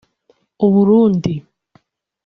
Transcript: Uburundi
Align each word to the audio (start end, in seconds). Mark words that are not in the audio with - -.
Uburundi 0.65 1.33